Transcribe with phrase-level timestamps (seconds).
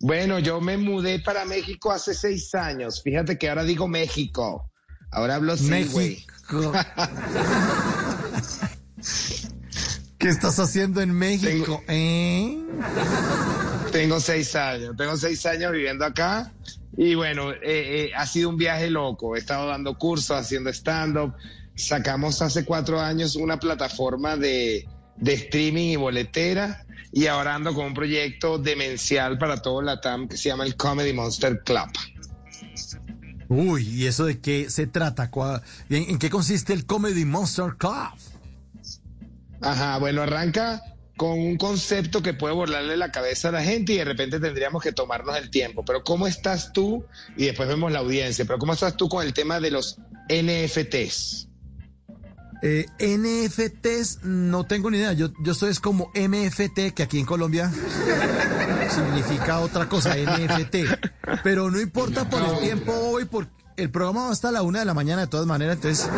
[0.00, 3.02] Bueno, yo me mudé para México hace seis años.
[3.02, 4.70] Fíjate que ahora digo México.
[5.10, 5.54] Ahora hablo
[5.92, 6.24] güey.
[10.18, 11.82] ¿Qué estás haciendo en México?
[11.88, 12.58] ¿Eh?
[13.92, 14.96] Tengo seis años.
[14.96, 16.52] Tengo seis años viviendo acá.
[16.96, 19.34] Y bueno, eh, eh, ha sido un viaje loco.
[19.34, 21.34] He estado dando cursos, haciendo stand-up.
[21.74, 24.88] Sacamos hace cuatro años una plataforma de,
[25.20, 26.84] de streaming y boletera.
[27.12, 30.76] Y ahora ando con un proyecto demencial para todo la TAM que se llama el
[30.76, 31.88] Comedy Monster Club.
[33.48, 35.30] Uy, ¿y eso de qué se trata?
[35.30, 38.10] ¿Cuá- ¿En, en qué consiste el Comedy Monster Club?
[39.62, 40.82] Ajá, bueno, arranca
[41.16, 44.82] con un concepto que puede volarle la cabeza a la gente y de repente tendríamos
[44.82, 45.84] que tomarnos el tiempo.
[45.84, 47.04] Pero ¿cómo estás tú?
[47.36, 49.96] Y después vemos la audiencia, pero ¿cómo estás tú con el tema de los
[50.28, 51.47] NFTs?
[52.62, 55.12] Eh, NFTs, no tengo ni idea.
[55.12, 57.70] Yo, yo estoy es como MFT, que aquí en Colombia
[58.90, 60.76] significa otra cosa, NFT.
[61.42, 64.84] Pero no importa por el tiempo hoy, porque el programa va hasta la una de
[64.84, 66.08] la mañana de todas maneras, entonces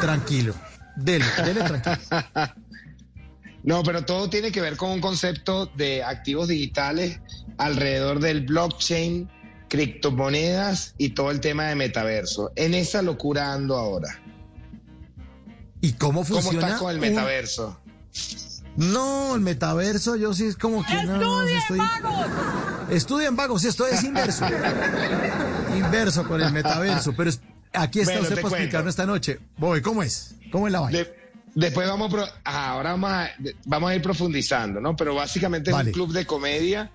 [0.00, 0.54] tranquilo.
[0.96, 1.96] Dele, dele tranquilo.
[3.62, 7.18] No, pero todo tiene que ver con un concepto de activos digitales
[7.58, 9.28] alrededor del blockchain,
[9.68, 12.52] criptomonedas y todo el tema de metaverso.
[12.54, 14.22] En esa locura ando ahora.
[15.86, 16.66] ¿Y cómo ¿Cómo funciona?
[16.66, 17.78] estás con el un- metaverso?
[18.76, 21.78] No, el metaverso, yo sí es como que no, estoy...
[22.90, 24.44] Estudia en vago, sí, estoy es inverso.
[25.76, 27.40] inverso con el metaverso, pero es-
[27.72, 29.38] aquí está Bueno, usted te para explicarnos esta noche.
[29.56, 30.34] Voy, ¿cómo es?
[30.52, 30.98] ¿Cómo es la vaina?
[30.98, 31.14] De-
[31.54, 33.30] después vamos, pro- ah, ahora vamos a,
[33.64, 34.94] vamos a ir profundizando, ¿no?
[34.96, 35.90] Pero básicamente Vale.
[35.90, 36.90] es un club de comedia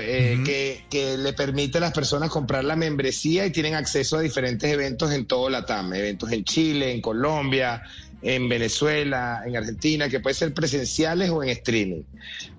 [0.00, 4.20] eh, que, que le permite a las personas comprar la membresía y tienen acceso a
[4.20, 7.82] diferentes eventos en todo Latam, eventos en Chile, en Colombia,
[8.22, 12.02] en Venezuela, en Argentina, que pueden ser presenciales o en streaming.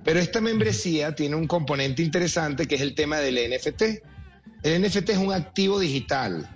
[0.03, 3.81] Pero esta membresía tiene un componente interesante que es el tema del NFT.
[4.63, 6.49] El NFT es un activo digital.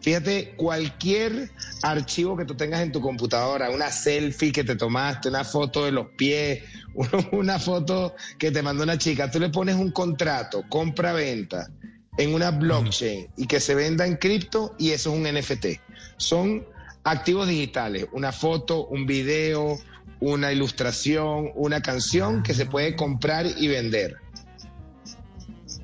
[0.00, 1.50] Fíjate, cualquier
[1.82, 5.92] archivo que tú tengas en tu computadora, una selfie que te tomaste, una foto de
[5.92, 6.62] los pies,
[7.32, 11.68] una foto que te mandó una chica, tú le pones un contrato, compra-venta,
[12.16, 15.80] en una blockchain y que se venda en cripto y eso es un NFT.
[16.16, 16.64] Son
[17.04, 19.78] activos digitales, una foto, un video,
[20.20, 24.16] una ilustración, una canción que se puede comprar y vender.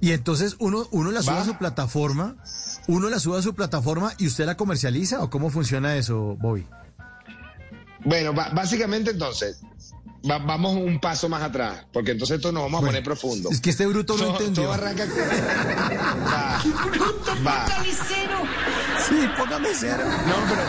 [0.00, 1.41] Y entonces uno, uno la sube Va.
[1.41, 2.37] a su plataforma,
[2.87, 6.66] uno la sube a su plataforma y usted la comercializa o cómo funciona eso, Bobby?
[8.05, 9.62] Bueno, básicamente entonces,
[10.31, 13.49] va- vamos un paso más atrás, porque entonces esto nos vamos a Bueno, poner profundo.
[13.50, 14.65] Es que este bruto no Todo- entendió.
[14.65, 15.06] todo arranca-
[16.26, 16.60] Va,
[17.47, 17.66] va.
[19.09, 20.05] Sí, póngame cero.
[20.05, 20.62] No, pero,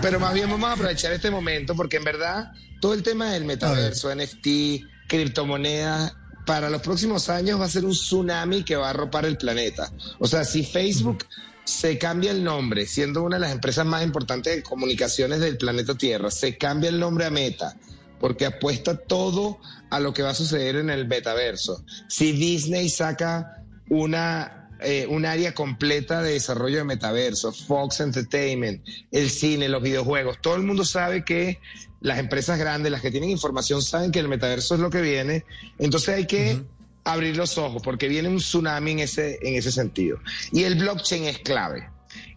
[0.00, 3.44] pero más bien vamos a aprovechar este momento, porque en verdad todo el tema del
[3.44, 6.14] metaverso, NFT, criptomonedas,
[6.46, 9.92] para los próximos años va a ser un tsunami que va a arropar el planeta.
[10.18, 11.26] O sea, si Facebook
[11.64, 15.96] se cambia el nombre, siendo una de las empresas más importantes de comunicaciones del planeta
[15.96, 17.76] Tierra, se cambia el nombre a Meta,
[18.20, 19.58] porque apuesta todo
[19.90, 21.84] a lo que va a suceder en el metaverso.
[22.08, 29.30] Si Disney saca una, eh, un área completa de desarrollo de metaverso, Fox Entertainment, el
[29.30, 31.60] cine, los videojuegos, todo el mundo sabe que
[32.00, 35.44] las empresas grandes, las que tienen información, saben que el metaverso es lo que viene,
[35.78, 36.62] entonces hay que
[37.04, 40.18] abrir los ojos porque viene un tsunami en ese, en ese sentido.
[40.52, 41.88] Y el blockchain es clave.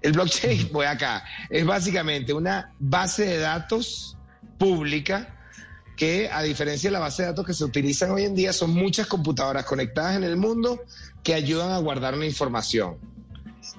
[0.01, 4.17] El blockchain, voy acá, es básicamente una base de datos
[4.57, 5.38] pública
[5.99, 8.71] que a diferencia de la base de datos que se utilizan hoy en día, son
[8.73, 10.81] muchas computadoras conectadas en el mundo
[11.23, 12.95] que ayudan a guardar una información.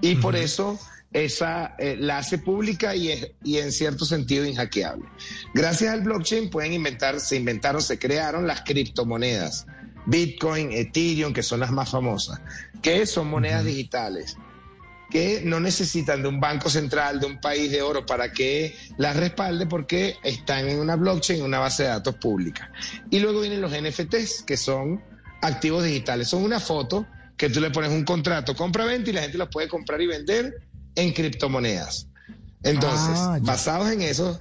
[0.03, 0.79] Y por eso
[1.15, 5.07] esa eh, la hace pública y, es- y en cierto sentido inhackeable.
[5.55, 9.67] Gracias al blockchain pueden inventar, se inventaron, se crearon las criptomonedas.
[10.05, 12.39] Bitcoin, Ethereum, que son las más famosas,
[12.83, 14.37] que son monedas digitales
[15.11, 19.17] que no necesitan de un banco central, de un país de oro para que las
[19.17, 22.71] respalde porque están en una blockchain, en una base de datos pública.
[23.11, 25.03] Y luego vienen los NFTs, que son
[25.43, 26.29] activos digitales.
[26.29, 29.69] Son una foto que tú le pones un contrato compra-venta y la gente los puede
[29.69, 30.63] comprar y vender
[30.95, 32.07] en criptomonedas.
[32.63, 34.41] Entonces, Ah, basados en eso,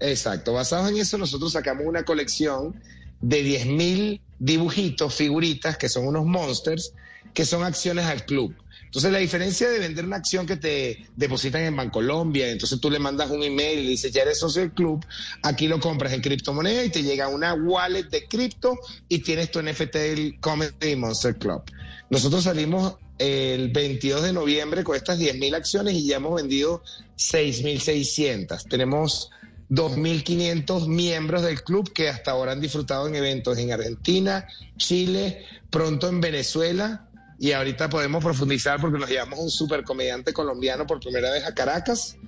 [0.00, 2.74] Exacto, basados en eso nosotros sacamos una colección
[3.20, 6.94] de 10.000 dibujitos, figuritas, que son unos monsters,
[7.34, 8.54] que son acciones al club.
[8.90, 12.98] Entonces, la diferencia de vender una acción que te depositan en Bancolombia, entonces tú le
[12.98, 15.06] mandas un email y le dices, ya eres socio del club,
[15.44, 18.76] aquí lo compras en criptomoneda y te llega una wallet de cripto
[19.08, 21.62] y tienes tu NFT del Comedy Monster Club.
[22.10, 26.82] Nosotros salimos el 22 de noviembre con estas 10.000 acciones y ya hemos vendido
[27.16, 28.68] 6.600.
[28.68, 29.30] Tenemos
[29.68, 36.08] 2.500 miembros del club que hasta ahora han disfrutado en eventos en Argentina, Chile, pronto
[36.08, 37.06] en Venezuela
[37.40, 41.54] y ahorita podemos profundizar porque nos llevamos un super comediante colombiano por primera vez a
[41.54, 42.18] Caracas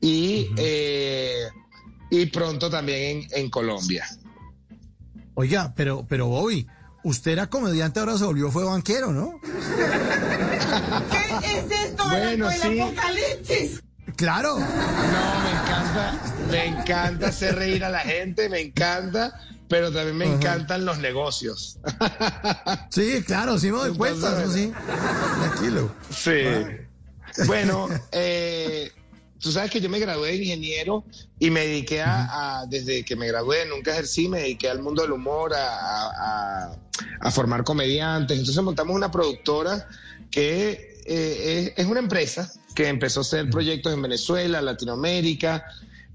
[0.00, 1.48] y, eh,
[2.10, 4.06] y pronto también en, en Colombia.
[5.34, 6.64] Oiga, pero, pero Bobby,
[7.02, 9.40] usted era comediante, ahora se volvió, fue banquero, ¿no?
[11.10, 12.80] ¿Qué es esto Bueno, del sí.
[12.80, 13.82] apocalipsis?
[14.14, 14.58] Claro.
[14.58, 16.20] No, me encanta,
[16.50, 19.40] me encanta hacer reír a la gente, me encanta,
[19.72, 21.78] pero también me encantan los negocios.
[22.90, 24.70] Sí, claro, sí me doy cuenta, eso sí.
[25.40, 25.90] Tranquilo.
[26.14, 26.42] Sí.
[27.46, 28.92] Bueno, eh,
[29.40, 31.04] tú sabes que yo me gradué de ingeniero
[31.38, 35.00] y me dediqué a, a- desde que me gradué, nunca ejercí, me dediqué al mundo
[35.00, 36.10] del humor, a, a-
[36.68, 36.76] a-
[37.20, 38.38] a formar comediantes.
[38.38, 39.88] Entonces montamos una productora
[40.30, 45.64] que eh, es, es una empresa que empezó a hacer proyectos en Venezuela, Latinoamérica,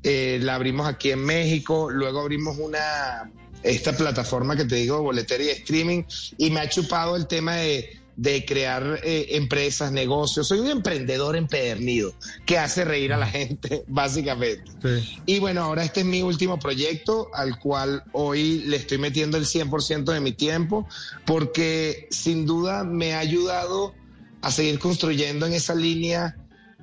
[0.03, 3.31] eh, la abrimos aquí en México, luego abrimos una
[3.63, 6.03] esta plataforma que te digo, boletería streaming,
[6.37, 10.47] y me ha chupado el tema de, de crear eh, empresas, negocios.
[10.47, 12.13] Soy un emprendedor empedernido
[12.45, 14.71] que hace reír a la gente, básicamente.
[14.81, 15.17] Sí.
[15.25, 19.45] Y bueno, ahora este es mi último proyecto al cual hoy le estoy metiendo el
[19.45, 20.87] 100% de mi tiempo
[21.25, 23.93] porque sin duda me ha ayudado
[24.41, 26.37] a seguir construyendo en esa línea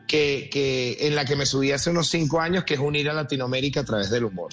[0.06, 3.12] que, que en la que me subí hace unos cinco años, que es unir a
[3.12, 4.52] Latinoamérica a través del humor.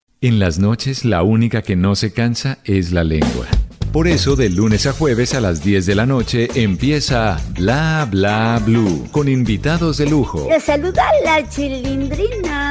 [0.23, 3.47] En las noches la única que no se cansa es la lengua.
[3.91, 8.61] Por eso de lunes a jueves a las 10 de la noche empieza Bla Bla
[8.63, 10.47] Blue con invitados de lujo.
[10.47, 12.70] Le saluda la chilindrina.